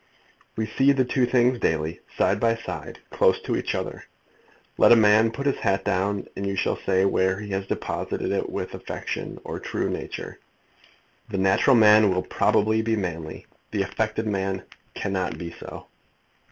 [0.55, 4.05] We see the two things daily, side by side, close to each other.
[4.79, 8.31] Let a man put his hat down, and you shall say whether he has deposited
[8.31, 10.39] it with affectation or true nature.
[11.29, 13.45] The natural man will probably be manly.
[13.69, 14.63] The affected man
[14.95, 15.85] cannot be so.